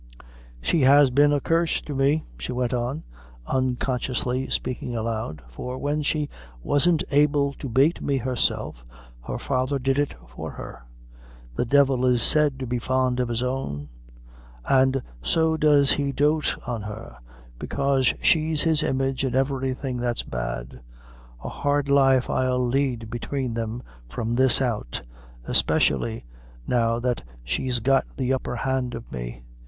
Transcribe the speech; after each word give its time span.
"She 0.63 0.81
has 0.81 1.11
been 1.11 1.31
a 1.31 1.39
curse 1.39 1.79
to 1.83 1.93
me!" 1.93 2.25
she 2.39 2.51
went 2.51 2.73
on, 2.73 3.03
unconsciously 3.45 4.49
speaking 4.49 4.95
aloud; 4.95 5.43
"for 5.47 5.77
when 5.77 6.01
she 6.01 6.27
wasn't 6.63 7.03
able 7.11 7.53
to 7.59 7.69
bate 7.69 8.01
me 8.01 8.17
herself, 8.17 8.83
her 9.27 9.37
father 9.37 9.77
did 9.77 9.99
it 9.99 10.15
for 10.25 10.49
her. 10.49 10.85
The 11.55 11.65
divil 11.65 12.03
is 12.07 12.23
said 12.23 12.57
to 12.61 12.65
be 12.65 12.79
fond 12.79 13.19
of 13.19 13.27
his 13.29 13.43
own; 13.43 13.89
an' 14.67 15.03
so 15.21 15.55
does 15.55 15.91
he 15.91 16.11
dote 16.11 16.55
on 16.65 16.81
her, 16.81 17.17
bekase 17.59 18.15
she's 18.23 18.63
his 18.63 18.81
image 18.81 19.23
in 19.23 19.35
everything 19.35 19.97
that's 19.97 20.23
bad. 20.23 20.79
A 21.43 21.49
hard 21.49 21.89
life 21.89 22.27
I'll 22.27 22.65
lead 22.67 23.11
between 23.11 23.53
them 23.53 23.83
from 24.09 24.33
this 24.33 24.63
out, 24.63 25.03
espeshially 25.47 26.23
now 26.65 26.97
that 26.97 27.21
she's 27.43 27.79
got 27.79 28.07
the 28.17 28.33
upper 28.33 28.55
hand 28.55 28.95
of 28.95 29.11
me. 29.11 29.43